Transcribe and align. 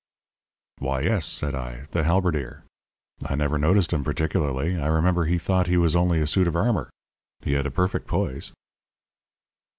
"Why, 0.79 1.01
yes," 1.01 1.27
said 1.27 1.53
I. 1.53 1.83
"The 1.91 2.03
halberdier. 2.03 2.63
I 3.23 3.35
never 3.35 3.59
noticed 3.59 3.93
him 3.93 4.03
particularly. 4.03 4.79
I 4.79 4.87
remember 4.87 5.25
he 5.25 5.37
thought 5.37 5.67
he 5.67 5.77
was 5.77 5.95
only 5.95 6.19
a 6.19 6.25
suit 6.25 6.47
of 6.47 6.55
armour. 6.55 6.89
He 7.41 7.53
had 7.53 7.67
a 7.67 7.69
perfect 7.69 8.07
poise." 8.07 8.51